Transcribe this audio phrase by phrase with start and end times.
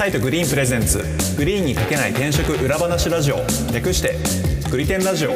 [0.00, 1.04] サイトグリーンプレゼンツ。
[1.36, 3.36] グリーンにかけない転職裏話ラジオ。
[3.70, 4.16] 略して
[4.70, 5.32] グリテンラジオ。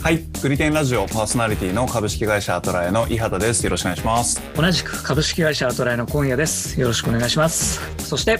[0.00, 0.18] はい。
[0.40, 3.64] グリテンラジオパーソナリティの株式会社アトラエの伊畑です。
[3.64, 4.40] よろしくお願いします。
[4.54, 6.80] 同じく株式会社アトライの今夜です。
[6.80, 7.80] よろしくお願いします。
[7.98, 8.38] そして、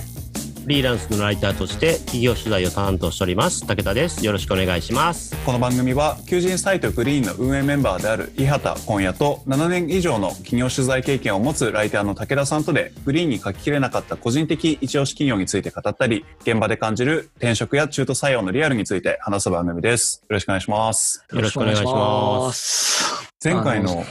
[0.68, 3.66] フリーランスのライターとして企業取材を担当しております。
[3.66, 4.22] 武田です。
[4.26, 5.34] よろしくお願いします。
[5.46, 20.22] この番組は求人サイトグリーンの運営メンバーである伊畑今夜と7年以上の企業取材経験を持つライターの武田さんとでグリーンに書ききれなかった個人的一押し企業について語ったり現場で感じる転職や中途採用のリアルについて話す番組です。
[20.28, 21.24] よろしくお願いします。
[21.32, 24.04] よろしくお願いします前回の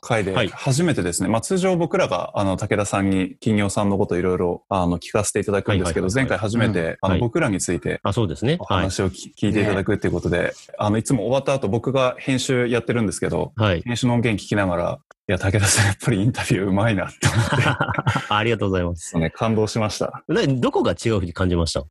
[0.00, 0.48] 回ではい。
[0.48, 7.20] 初めてですね、まあ通常僕らがあの武田さんに企業さんのこといろいろあの聞かせていただくんですけど、前回初めて、あのはい。
[7.20, 8.56] 僕らについてあそうですね。
[8.58, 8.78] おはい。
[8.78, 13.82] 話をき、聞いていただくっていうことで、あのいつも終わった後僕が編集やってるんですけど、はい。
[13.82, 17.56] 編集の音源聞きながら、いや、武田さんやっぱりインタビューうまいなって思って、
[18.28, 20.24] ありがとうございますね、感動しました。
[20.26, 21.84] などこが違うふうに感じました？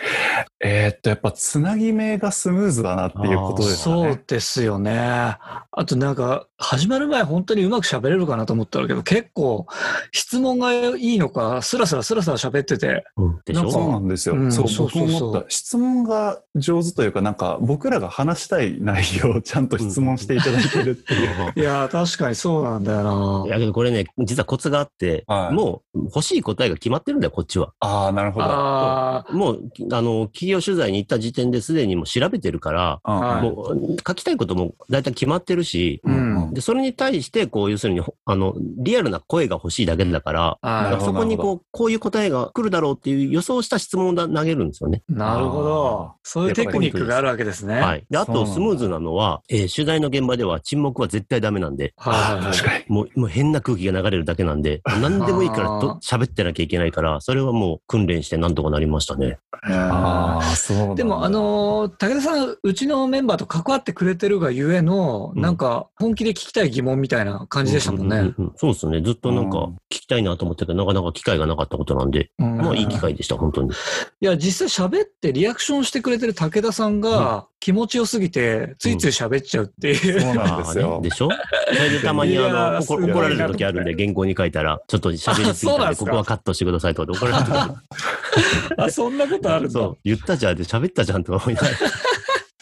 [0.59, 4.21] えーっと、やっぱつなぎ目がスムーズだなっていうことですかそうね。
[4.27, 4.91] ですよね。
[4.99, 9.65] あとなんか、始まる前本当にうまく喋れるかなと思ったけど、結構、
[10.11, 14.35] 質問がいいのか、スラスラスラスラ喋ってて、うんでしなんかそうょなんですよ。
[14.35, 15.49] うんそう、そうそうそう僕も思った。
[15.49, 21.53] 質問が上手というか、なんか僕らが話したい内容をちゃんと質問していただいてるっていう。
[21.55, 23.21] いやー、確かにそうなんだよな。
[23.45, 28.45] いやけどこれね実はコツがあって、はいもう欲しい答えが決まってるんだよこっちはああ、なるほど。
[28.47, 36.53] あもうあの企業取材に行った時点ですでにもう調べてるからもう書きたいことも大体決まってるし、ーうん。
[36.53, 45.03] で、それに対して、こう、要するに、ほあの、リアルな声が欲しいだけだから、あーなるほどそこにこう、こういう答えが来るだろうっていう予想した質問をだ投げるんですよね。
[45.07, 46.13] なるほど。
[46.23, 47.79] そういうテクニックがあるわけですね。。
[47.79, 48.03] はいい。
[48.09, 52.43] で、あと、スムーズなのは、えー取材の現場では沈黙は絶対ダメなんで、はい。
[52.57, 52.85] 確かに。
[52.87, 59.39] もう、もう変な空気が流れるだけなんで、何でもいいからと喋ってなきゃいけないから、それはもう訓練してなんとかなりましたね。
[59.63, 65.41] ああ、そうでも、あ、のー武田さん、うちのメンバーと関わってくれてるがゆえの、うん。
[65.41, 68.17] なんか、本気で聞きたい疑問みたいな感じでしたもんね。
[68.17, 69.01] うううんそうですね。
[69.01, 69.63] ずっとなんかうん。
[69.73, 72.57] 聞きたいなと思ってたけど、なかなか機会がなかったことなんで、うん。
[72.57, 73.69] まあいい機会でした、本当に。
[73.69, 73.73] い
[74.21, 80.21] や、実際喋ってリアクションしてくれてる武田さんが気持ちよすぎて、ついつい喋っちゃうっていう。
[80.21, 80.99] そうなんですよ。
[81.03, 81.29] でしょ？
[81.29, 87.51] それでたまにあのー怒られる時あるんで、原稿に書いたら、ちょっと喋りすぎたここはカットしてくださいとかで怒られる時
[88.77, 89.71] あそんなことあるんだ。
[89.71, 91.75] そう、言ったじゃんって喋ったじゃんとか思いながら。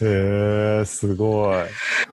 [0.01, 1.57] へえ、すごい。
[1.57, 1.61] い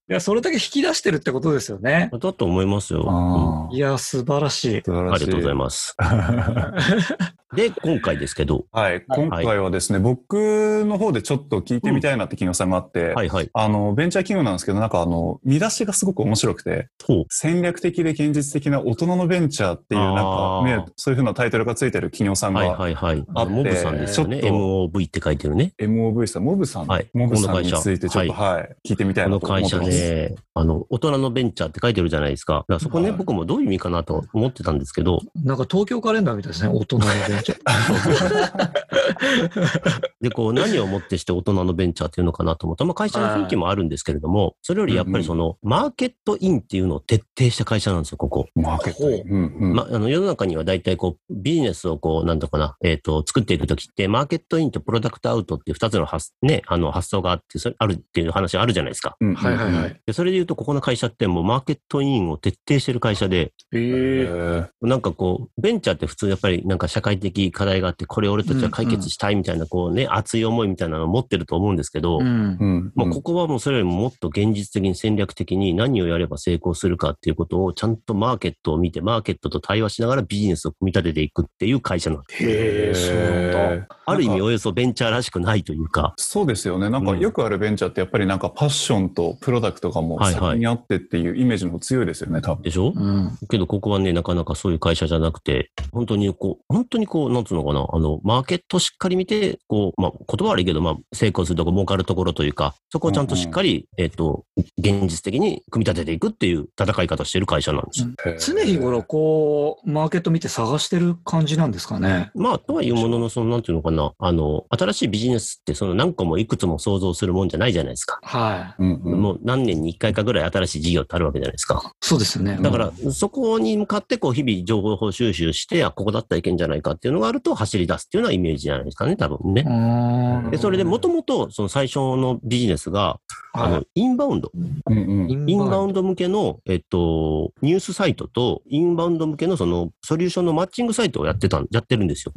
[0.09, 2.11] や、それだけ引き出してるってことですよね。
[2.13, 3.07] だと思いますよ。
[3.09, 4.83] あいや、素晴らしい。
[4.85, 5.25] 素晴らしい。
[5.25, 5.97] うんありがとうございます。
[7.55, 13.51] で、今回ですけど、はい、今回はですね、僕の方でちょっと聞いてみたいなって企業さんがあって、はいはい。
[13.53, 16.89] あの、ベンチャー企業なんですけど、なんかあの、見出しがすごく面白くて。
[17.29, 23.25] 戦略的で現実的な大人のベンチャーっていう、なんかね、そういうふうなタイトルがついてる企業さんはいが、はいはい。
[23.35, 24.41] あってモブさんですよね。
[24.41, 25.73] ちょっと MOV って書いてるね。
[25.79, 30.01] MOV さん、モブさん、はいモブさんにこの会社ついてちょっと、はい、聞いてみたいこのなと思っ会社てます。
[30.01, 32.55] ね、あの、大人のベンチャーって書いてるじゃないですか。
[32.55, 36.71] だからそこね、はい僕もどういう意味かなと思ってたんですけど、なんか東京カレンダーみたいですね。
[36.73, 37.36] 大人のベンチャー。
[40.21, 48.47] で、こう、何をもってして大人のベンチャーっていうのかなと思ったまあ、会社の雰囲気もあるんですけれども、それよりやっぱりその、マーケットインっていうのを徹底した会社なんですよ、ここ。
[48.55, 49.23] マーケットイン。
[49.29, 59.17] うんうんま、あの、世の中には大体こう、ビジネスをこう、なんとかな、えっ、と、作っていくときって、マーケットインとプロダクトアウトっていう二つの発、ね、あの、発想があって、それ、あるっていう話あるじゃないですか。
[59.21, 60.01] うんはいはいはい。
[60.07, 83.11] で、それで言うと、ここの会社ってもうマーケットインを徹底してる会社で、えーなんかこう、ベンチャーって普通やっぱりなんか社会的課題があって、これ俺たちは解決したいみたいな、こうね、熱い思いみたいなのを持ってると思うんですけど、もうここはもうそれよりももっと現実的に戦略的に何をやれば成功するかっていうことをちゃんとマーケットを見て、マーケットと対話しながらビジネスを組み立てていくっていう会社なんです。
[83.13, 83.87] へ。
[84.07, 86.91] ある意味およそベンチャーらしくないというか、そうですよね。
[86.91, 92.63] なんかうんよくあるベンチャーってやっぱりなんかパッションとプロダクトがもう先にあってっていうイメージの方が強いですよね、多分。
[92.63, 92.93] でしょ？
[92.95, 93.39] うん。
[93.49, 104.45] けどここはね、なかなかそういう会社じゃなくて、本当にこう、本当にこう、なんつうのかな、あの、マーケットをしっかり見て、こう、まあ、言葉悪いけど、まあ、成功するとこ、儲かるところというか、そこをちゃんとしっかり、えっ、と、
[104.79, 108.55] 現実的に組み立てていくっていう戦い方してる会社なんですよ。
[108.55, 112.31] 常日頃、こう、マーケット見て探してる感じなんですかね。
[112.35, 118.19] まあ、とはいうものの、その、なんていうのかな、あの、新しいビジネスって、その何個もいくつも想像するもんじゃないじゃないですか。
[118.23, 121.83] はうんうんもう何年に一回かぐらい新しい事業ってあるわけじゃないですか。
[121.85, 121.91] い。
[122.01, 122.59] そうですよね。
[122.61, 129.65] だから、そこに向かって、こう、日々情報収集して、あ、ここだったらいけんじゃないかっていうのがあると、走り出すっていうのはイメージじゃないですかね、多分ね。
[129.67, 133.21] うんで、それでもともと、その最初のビジネスが、
[133.53, 134.51] あの、インバウンド。
[134.55, 135.31] うんうん。
[135.31, 142.33] インバウンンド向けの、えっと、ニュースサイトと、インバウンド向けのその、ソリューションのマッチングサイトをやってたん、やってるんですよ。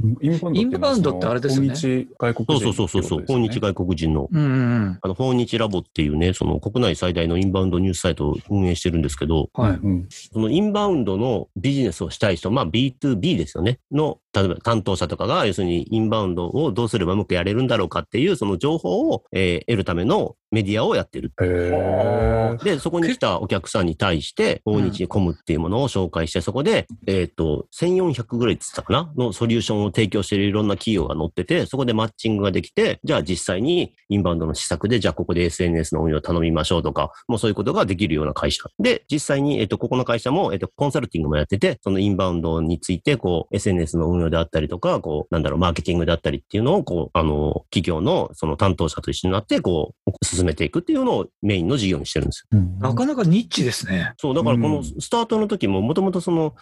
[0.53, 4.27] インバウンドってあれですよね訪日外国人そうそうそうそうそう、訪日外外国人の。
[4.31, 9.63] うんうんあの、訪日ラボっていうね、その国内最大のインバウンドニュースサイトを運営してるんですけど、うん。
[9.63, 9.79] はい。
[9.81, 13.79] うんそのインバウンドのビジネスをしたい人、まあ B2B ですよね。
[13.91, 21.31] の、例えば担当者とかが、要するにインバウンドをどうすればうまくやれるんだろうかっていう、その情報を、えー得るためのメディアをやってる。
[21.41, 29.11] へーで、そこに来たお客さんに対して、訪日コムっていうものを紹介して、そこで、えっ、と、1400ぐらいって言ったかな？
[29.15, 38.63] のソリューションを提供しているいろんな企業が載ってて、そこでマッチングができて、じゃあ実際にインバウンドの施策で、じゃあここで SNS の運用を頼みましょうとか、もうそういうことができるような会社。
[38.79, 52.47] で、実際に、えっ、と、ここの会社も、えっ、と、コンサルティングもやってて、そのインバウンドについて、こう、SNS の運用であったりとか、こう、なんだろう、マーケティングであったりっていうのを、こう、あの、企業のその担当者と一緒になって、こう、進めていくっていうのをメインの事業にしてるんです
[52.79, 54.13] なかなかニッチですね。
[54.17, 54.83] そう、だからこのうん。
[54.83, 56.55] スタートの時も、もともとその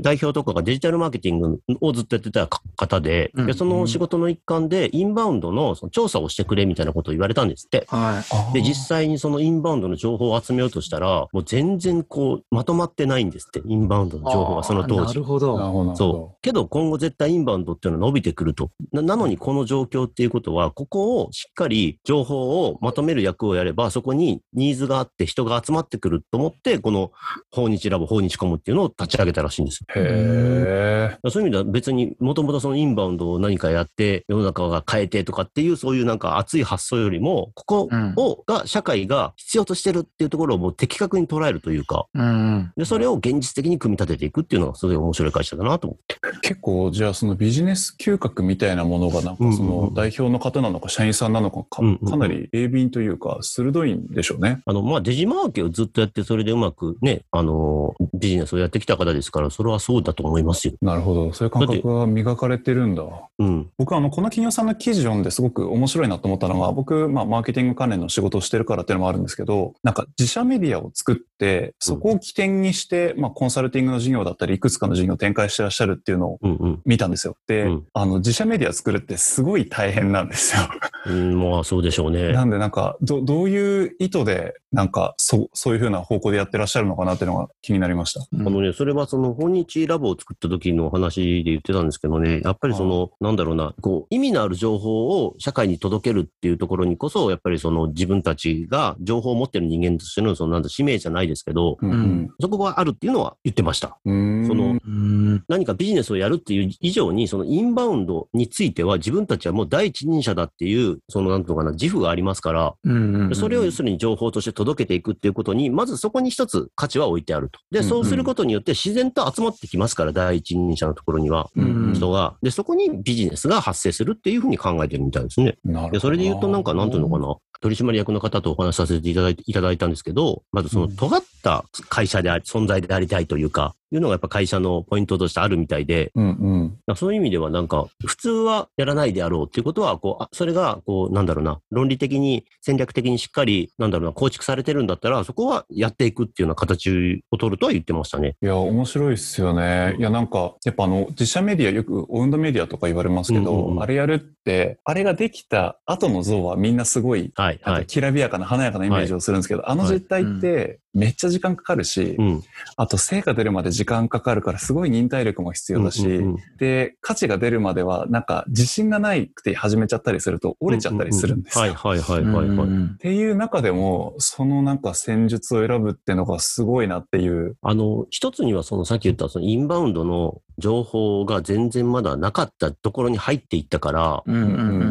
[0.00, 7.86] 代表とかがデジタルマーケティングをずっとやってた方で、うんでその仕事の一環でインバウンドのその調査をしてくれみたいなことを言われたんですって。
[7.88, 14.84] はあーで、実際にそのインバウンドの情報を集めようとしたら、もう全然こう、まとまってないんですって、インバウンドの情報がそのい。
[14.88, 15.22] 当時なる。
[15.24, 15.96] ほど。
[15.96, 16.38] そう。
[16.42, 18.70] けど今後絶対インバウンドっていうのは伸びてくると。
[18.92, 27.12] ななのにこの状況っていうことは、ここをしっかり情報をまとめる役をやれば、そこにニーズがあって人が集まってくると思って、この
[27.50, 29.86] 訪日ラボ、訪日コムっていうのを立ち上げたらしいんですよ。
[29.96, 31.30] へえ。
[31.30, 42.72] そういう意味では別にもともとそのインバウンドを何かやって世の中が変えてとかっていうそういうなんか熱い発想よりも、ここを、が、社会が必要としてるっていうところをもう的確に捉えるというか、うんうん。
[42.76, 46.16] で、それを現実的に組み立てていくっていうのがすごい面白い会社だなと思って。
[46.42, 54.60] 結構、じゃあそのビジネス嗅覚みたいなものがなんかその代表の方なのか社員さんなのかかかなり鋭敏というか鋭いんでしょうね。
[54.66, 60.74] あの、まあ、デジマーケをずっとやって、それでうまくね、あの、ビジネスをやってきた方ですから、それはそうだと思いますよ。
[60.80, 61.32] なるほど。
[61.32, 63.02] そういう感覚が磨かれてるんだ。
[63.38, 63.70] うん。
[63.78, 76.82] 僕あの、この企業さんの記事読んですごく面白いなと思ったのが、僕、まあ、マーケティング関連の仕事をしてるからっていうのもあるんですけど、なんか自社メディアを作って、そこを起点にして、まあ、コンサルティングの事業だったり、いくつかの事業を展開してらっしゃるっていうのをうんうん。
[76.84, 77.36] 見たんですよ。
[77.46, 80.62] で、うんあの、自社メディア作るってすごい大変なんですよ。
[81.06, 82.32] うん、まあ、そうでしょうね。
[82.32, 88.20] なんでなんか、ど、どういう意図で、なんか、そう、そういうふうな方向でやってらっしゃるのかなっていうのが気になりました。
[88.20, 103.98] あのね、それはその、訪日ラボを作った時の話で言ってたんですけどね、やっぱりその、なんだろうな、こう、意味のある情報を社会に届けるっていうところにこそ、やっぱりその自分たちが情報を持ってる人間としての、その、なんだ、使命じゃないですけど、うんそこがあるっていうのは言ってました。
[104.04, 104.46] うん。
[104.46, 105.44] そのうん。
[105.48, 113.34] 何かビジネスをやるっていう以上に、そのインバウンドについては自分たちはもう第一人者だっていう、そのなんていうのかな、自負がありますから、うんうん。
[113.34, 117.60] それを要するに情報として届けていくっていうことに、まずそこに一つ価値は置いてあると。
[117.70, 122.36] で、うんそうすることによって自然と集まってきますから、第一人者のところには、うん人が。
[122.42, 125.58] で、そこにビジネスが発生するっていうふうに考えてるみたいですね。
[125.92, 136.28] で、それで言うとなんか、なんていうのかな、取締役の方とお話しさせていただいていただいたんですけど、まずそのうん尖った会社であり、存在でありたいというか、いうのがやっぱ会社のポイントとしてあるみたいで、うんう
[136.64, 136.78] ん。
[136.86, 148.36] まあそういう意味ではなんか、普通はやらないであろうっていうことは、こう、あそれが、こう、なんだろうな、論理的に、戦略的にしっかり、なんだろうな、構築されてるんだったら、そこはやっていくっていうような形を取るとは言ってましたね。
[148.42, 149.96] いや、面白いっすよね。
[149.98, 157.86] いや、なんか、やっぱあの、自社メディア、よくオウンドメディアとか言われますけど、うんうんうんあれやるって、あれができた後の像はみんなすごい、はい、はい。
[157.86, 162.42] きらびやかな華やかなイメージをするんですけど、あの実態ってめっちゃ時間かかるし、うん。
[162.76, 171.62] あと成果出るまで時間かかるからすごい忍耐力も必要だし、うんうんうんで、価値が出るまではなんか自信がないくて始めちゃったりすると折れちゃったりするんですよ。
[171.62, 172.68] はい、はい、はい、はい、はい。
[172.68, 177.56] っていう中でも、そのなんか戦術を選ぶってのがすごいなっていう。
[177.62, 184.44] あの、一つにはそのさっき言ったそのインバウンドの情報が全然まだなかったところに入っていったから、うんうんう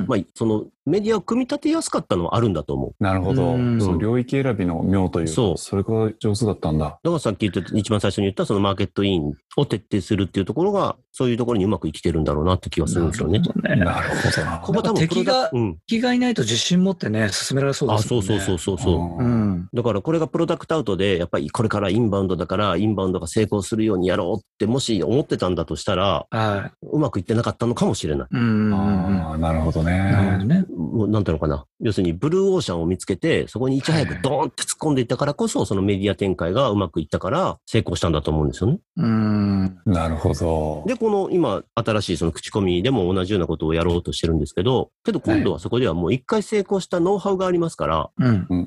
[0.03, 0.05] ん。
[0.07, 3.03] まあ、そのメディアを組み立てやすかったのはあるんだと思う。
[3.03, 3.53] なるほど。
[3.53, 6.85] うんその領域選びの妙というか、そうそれが上手だったんだ。
[6.85, 13.39] だからさっき言った、一番最初に言ったそのマーケットインを徹底するっていうところが、そういうところにうまく生きてるんだろうなって気がするんですよね。
[13.39, 13.75] なるほどね。
[13.83, 14.59] なるほどな。
[14.59, 15.77] ここ多分敵がうん。
[15.87, 18.27] 気がいないと自信持ってね、進められそうであ、すもね。
[18.27, 19.23] そうんそうそうそうそう。
[19.23, 19.69] ううんん。
[19.73, 28.27] だからこれがプロダクトアウトで、やっぱりこれからインバウンドだから、インバウンドが成功するようにやろうって、もし思ってたんだとしたら、はうまくいってなかったのかもしれない。
[28.31, 28.37] い。
[28.37, 29.21] うんうんうんうん。
[29.23, 30.65] ああ、なるほどなるほどね。
[30.89, 30.97] ね。
[30.97, 31.65] もうなんていうのかな。
[31.81, 38.79] 要するにブルーオーシャンを見つけて、そこにいち早くドーンって突っ込んでいったからこそ、そのメディア展開がうまくいったから成功したんだと思うんですよね。
[38.97, 39.79] うん。
[39.85, 40.83] なるほど。
[40.87, 48.09] で、この今、新しいその口コミでも同じようなことをやろうとしてるんですけど、けど今度はそこではもう一回成功したノウハウがありますから、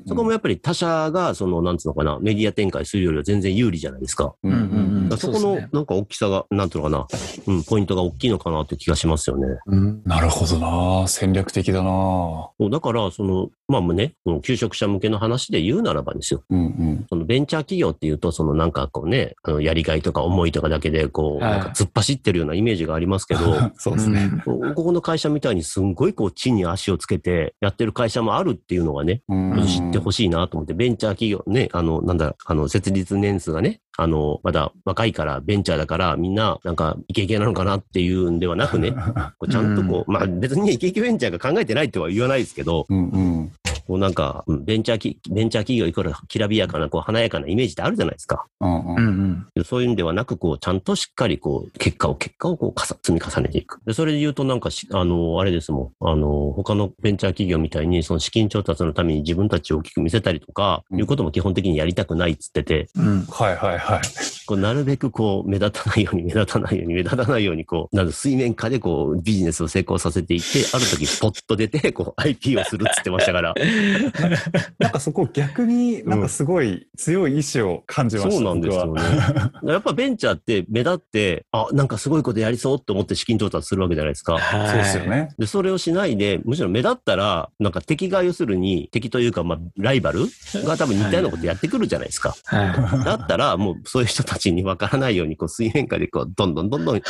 [0.07, 4.33] そこもやっぱり他社が、その、なんつうのかな、メディア展開するよりは全然有利じゃないですか。
[4.43, 4.82] うんうんうん
[5.15, 7.07] だそこのなんか大きさが、なんていうのか
[7.47, 9.47] な、うん、ポイントが大きいのかなって気がしますよね。
[9.67, 10.01] うん。
[10.05, 16.43] なるほどな戦略的だなそうだから、その、まあね、この求職者向けの話で言うならばですよ。
[16.49, 17.05] うんうん。
[17.09, 23.39] そのベンチャー企業っていうと、そのなんかこうね、あの、やりがいとか思いとかだけで、こう、はいなんか突っ走ってるようなイメージがありますけど、
[23.77, 24.31] そうですね。
[24.43, 38.91] こここの会社みたいにすんごいこう地に足をつけてやってる会社もあるっていうのがね、うん知ってほしいなと思って、ベンチャー企業ね、あの、なんだ、あの、設立年数がね、あの、まだ若いからベンチャーだからみんななんかイケイケなのかなっていうんではなくね、
[39.39, 43.51] こうちゃんとこう、まあ別にね、イケイケベンチャーが考えてないとは言わないですけど、うんうん。
[43.87, 48.45] こうなんか、うんベンチャーき、ベンチャー企業イコールきらびやかな、こう華やかなイメージってあるじゃないですか。
[48.61, 49.63] うんううんん。
[49.65, 53.79] そういうんではなく、こう、ちゃんとしっかり、こう、結果を、結果をこう、かさ積み重ねていく。
[53.85, 56.07] で、それで言うと、なんかし、あの、あれですもん。
[56.07, 63.25] あの、他のベンチャー企業みたいに、その資金調達のために自分たちを大きく見せたりとか、うんいうことも基本的にやりたくないっつってて、うん。
[63.25, 64.01] はいはいはい。
[64.45, 73.53] こう、なるべくこう、目立たないように、目立たないように、目立たないように、こう、なんか水面下でこう、ビジネスを成功させていって、ある時、ポッと出て、こう、IP をするっつってましたから。
[74.79, 78.31] なんかそこ逆になんかすごい強い意志を感じました。
[78.31, 79.51] そうなんですよ僕ねは。
[79.73, 84.37] やっぱベンチャーって目立って、あ、なんかすごいことやりそうって思って資金調達するわけじゃないですか。
[84.37, 85.05] はいそうですよ。
[85.05, 85.29] ね。
[85.37, 90.25] で、それをしないで、むしろ目立ったら、なんか敵が要するに、敵というか、まあ、ライバル
[90.65, 92.35] が多分似たようなことやってくるじゃないですか。
[92.45, 97.05] はだったら、もうそういう人たちに分からないように、こう、水面下でこう、どんどんどんどん、こ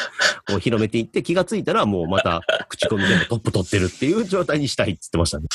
[0.58, 5.46] う、広めていって、気がついたら、もうまた、口コミでもトップ取ってるっていう状態にしたいって言ってましたね。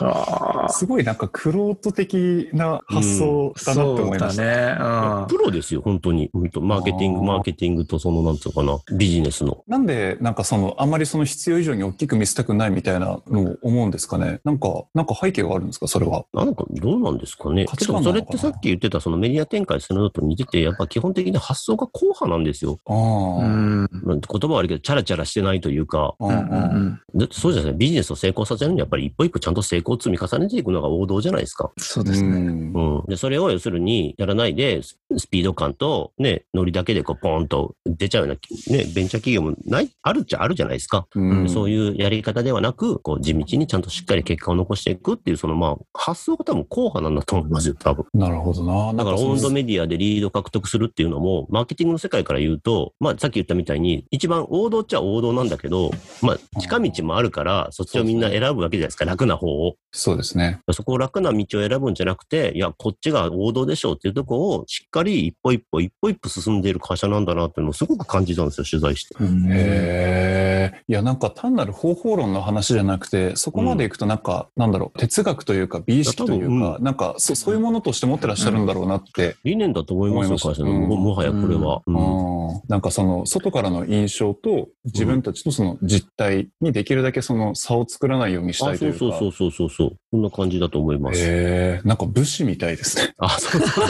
[0.00, 0.04] い。
[0.04, 0.68] はあ。
[0.68, 4.42] すごいなんかクロート的な発想だなって思いました。
[4.42, 5.26] そうだね。
[5.28, 6.30] プロですよ、本当に。
[6.32, 9.62] マーケティング、マーケティングとその、なんつうのかな、ビジネスの。
[9.66, 14.40] なんで、なんかその、あんまりその必要以上に大きく見せたくないみたいなのを思うんですかね。
[14.44, 16.24] なんか、なんか背景があるんですか、それは。
[16.32, 17.64] なんか、どうなんですかね。
[17.66, 22.78] 価けど、値観なのかなそれってさっき言ってた、そのメディア展開するのと似てて、やっぱ基本的に発想が硬派なんですよ。
[22.86, 23.46] あうあ。
[23.46, 23.88] ん。
[24.04, 26.38] まあ言葉は悪いけど、チャラチャラしてないというか、ううんんう
[26.78, 27.00] ん。
[27.14, 31.70] だってそうじゃないビジネスを成功させるにはやっぱり一歩一歩ちゃんと成功を積み重ねていくのが王道じゃないですか。
[31.78, 32.28] そうですね。
[32.28, 33.04] うんうん。
[33.06, 38.38] で、それを要するにやらないで、ススピード感とね、ノリだけでこうポーンと出ちゃうよう
[38.70, 41.06] な、ね、ベンチャー企業もない、あるっちゃあるじゃないですか。
[41.14, 48.06] うんそういうやり方ではなく、こう地道にちゃんとしっかり結果を残していくっていう、そのまあ、発想が多分硬派なんだと思いますよ、多分。
[48.14, 48.92] なるほどな。
[48.94, 59.61] だから、そのオウンドメディアでリード獲得するっていうのも、マーケティングの世界から言うと、まあ、さっき言ったみたいに、一番王道っちゃ王道なんだけど、まあ、近道もあるから、そっちをみんな選ぶわけじゃないですか、楽な方を。
[59.94, 60.60] そうですね。
[60.72, 69.14] そこを楽な道を選ぶんじゃなくて、いや、こっちが王道でしょうっていうところを、しっかり一歩一歩、一歩一歩進んでいる会社なんだなっていうのをすごく感じたんですよ、取材して。
[69.22, 70.82] へえ。
[70.88, 79.36] いや、なんか単なる方法論の話じゃなくて、そこまでいくとなんか、なんだろう、哲学というか、美意識といういや多か、なんかそ、そういうものとして持ってらっしゃるんだろうなって。
[79.44, 80.70] 理念だと思いますよ、会社の。
[80.70, 81.82] うんももはやこれは。
[81.86, 82.32] うんうん
[82.68, 88.98] なんかその、外からの印象と、自分たちとその実態にできるだけその差を作らないようにしたあ、いというか。
[88.98, 89.96] そうそうそうそうそうそう。
[90.10, 91.20] そんな感じだと思います。
[91.20, 93.14] へえ、なんか武士みたいですね。
[93.18, 93.86] あ、そうそうそう。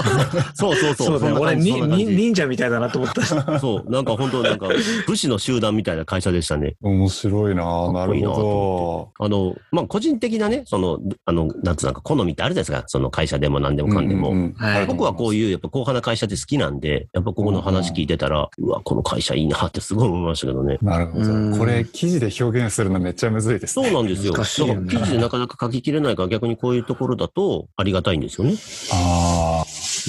[0.54, 1.06] そうそうそう。
[1.06, 1.38] そうだね。
[1.38, 3.58] 俺、にに忍者みたいだなと思った。
[3.58, 4.68] そう、なんか本当なんか、
[5.06, 6.76] 武士の集団みたいな会社でしたね。
[6.82, 12.84] 面白いななるほあの、まあ、個人的なね、その、あの、なんつうのか、好みってあるじゃないですか。
[12.88, 13.88] その会社でも何でど。
[13.88, 14.30] もかんでも。
[14.30, 15.50] ううんはい僕はこういう。
[15.50, 20.78] やっぱ後半な会社って好きなんで、やっぱここの話聞いてたら、うわ、この会社いいなってすごい思いましたけどね。
[20.82, 21.58] なるほうんど。
[21.58, 23.90] これ、記事で表現するのめっちゃむずいですそね。
[23.90, 24.32] うなんですよ。
[24.32, 28.54] だから記事でなかなか書ききれないから逆にこういうところだとありがたいんですよね。
[28.92, 29.64] ああ。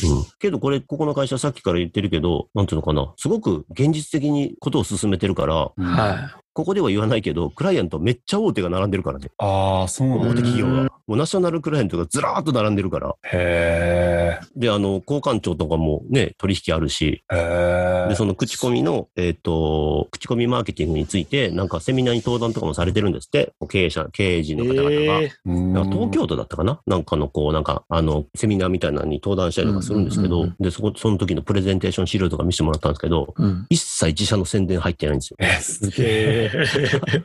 [0.08, 0.26] うん。
[0.40, 3.14] けどこれ、ここの会社さっきから言ってるけど、なんていうのかな。
[3.18, 9.32] すごく現実的にことを進めてるから、うんはここでは言わないけど、クライアントめっちゃ大手が並んでるからね。
[9.40, 10.30] ああ、そうなん大だ。
[10.36, 10.90] 手企業がうん。
[11.06, 13.16] もうナショナルクライアントがずらーっと並んでるから。
[13.24, 17.36] へで、あの、交換庁とかもね、取引あるし、え。
[17.36, 18.10] へえ。
[18.10, 25.22] で、その口コミの、えっ、と、口コミマーケティングについて、なんかセミナーに登壇とかもされてるんですって、経営者、経営陣の方々が。
[25.46, 26.80] なんか東京都だったかな？
[26.86, 33.66] なんかのこう、なんか、あの、セミナーみたいなのに登壇したりとかするんですけどうんうんうん、で、そこ、その時のプレゼンテーション資料とか見せてもらったんですけど、うん。
[33.70, 35.38] 一切自社の宣伝入ってないんですよ。
[35.40, 36.04] え、すげ
[36.43, 36.43] え。
[36.52, 37.24] え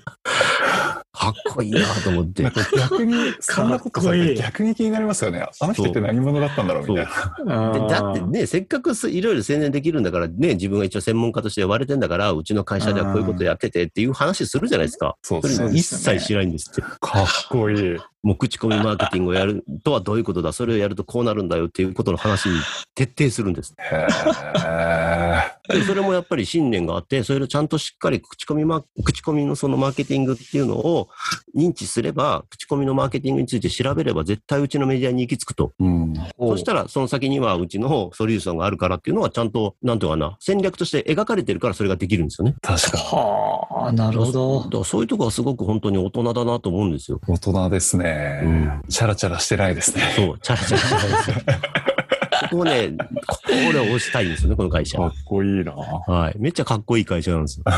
[1.19, 2.45] かっこいいなと思って
[2.77, 5.45] 逆に、そんなことさ逆に気になりますよね。
[5.61, 7.07] あの人って何者だったんだろうみたい
[7.45, 7.73] な。
[7.73, 15.17] でだってね、せっかくすいろいろ宣伝できるんだからね、自分が一応専門家として言われてんだから、うちの会社ではこういうことやっててっていう話するじゃないですか。
[15.23, 15.77] そうですね。
[15.77, 16.83] 一切知らないんですって。
[16.83, 17.97] かっこいい。
[18.23, 22.61] もう口コミマーケティングをやるとはどういうことだ、それをやるとこうなるんだよっていうことの話に
[22.95, 23.75] 徹底するんです。
[23.79, 31.09] へーでそれもやっぱり信念があって、それをちゃんとしっかり口コミマ、口コミのそのマーケティングっていうのを
[31.57, 35.73] 認知すれば、口コミのマーケティングについて調べれば絶対うちのメディアに行き着くと。
[35.79, 36.15] うん。
[36.39, 42.55] そしたらその先にはうちのソリューションがあるからっていうのはちゃんと、なんていうかな、戦略として描かれてるからそれができるんですよね。
[42.63, 42.99] 確か。
[42.99, 44.61] はあ、なるほだど。
[44.71, 47.21] からそういうとこはすごく本当に大人だなと思うんですよ。
[47.29, 48.41] 大人ですね。
[48.45, 50.03] うんチャラチャラしてないですね。
[50.17, 51.37] そう、チャラチャラしてないですよ。
[52.51, 52.91] ここをね、
[53.27, 54.99] ここを俺は押したいんですよね、この会社。
[54.99, 55.73] かっこいいな。
[55.73, 56.37] はい。
[56.39, 57.65] めっちゃかっこいい会社なんですよ。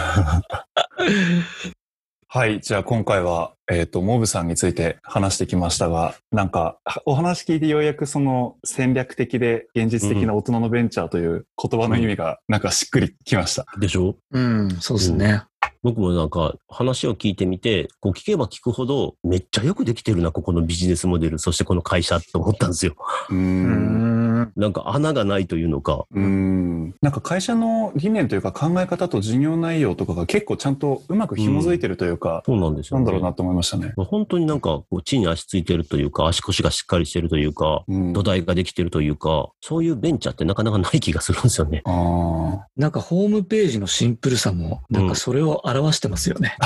[2.32, 2.60] はい。
[2.60, 13.66] じゃあ今回は、えっ、と、モブさんについて話してきましたが、なんか、お話聞いてようやくその戦略的で現実的な大人のベンチャーという言葉の意味がなんかしっくりきました。
[13.80, 14.14] でしょ？
[14.30, 15.42] うん、そうですね。
[15.82, 22.94] 僕もなんか話を聞いてみて、こう聞けば聞くほど、めっちゃよくできてるな、ここのビジネスモデル、そしてこの会社と思ったんですよ。
[23.30, 24.52] うんん。
[24.56, 26.06] なんか穴がないというのか。
[26.12, 26.94] うーん。
[27.00, 33.04] なんか会社の理念というか考え方と事業内容とかが結構ちゃんとうまく紐づいてるというか、そうなんですよ、ね。
[33.04, 33.92] なんだろうなと思いましたね。
[33.96, 38.12] 本当になんかこう地に足ついてるというか、足腰がしっかりしてるというか、うん。
[38.12, 41.82] 土台ができてるというか、そういうベンチャーってなかなかない気がするんですよね。
[41.84, 46.56] あなんかホームページのシンプルさも、なんかそれを表してますよね。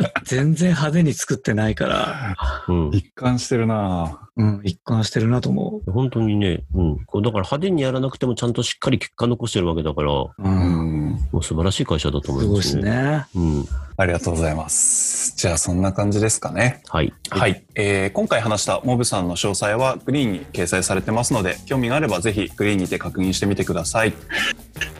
[0.00, 0.12] い。
[0.24, 2.36] 全然派手に作ってないから、
[2.68, 2.90] うん。
[2.92, 6.98] 一貫してるなうん、一貫してるなと思本当にね、うん。
[7.06, 10.42] こうだから派手にやらなくてもちゃんとしっかり結果残してるわけだから、もう。
[10.42, 10.48] う。
[10.48, 11.28] うんん。
[11.32, 12.92] う素晴らしい会社だと思すごいですいますね。
[12.92, 13.26] ね。
[13.34, 13.68] うん。
[13.96, 15.34] ありがとうございます。
[15.36, 16.82] じゃあそんな感じですかね。
[16.88, 17.12] はい。
[17.30, 24.12] はい、えー今回話したモブさんの詳細はグリーンに掲載されてますので興味があればぜひグリーンにて確認してみてください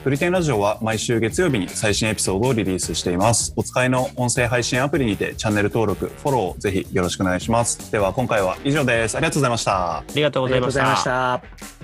[0.03, 11.03] プリテンラジオは毎週月曜日に最新エピソードをリリースしていますお使いの音声配信アプリにてチャンネル登録フォローをぜひよろしくお願いしますでは今回は以上ですありがとうございましたありがとうございまし。
[11.03, 11.78] た。